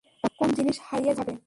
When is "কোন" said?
0.39-0.49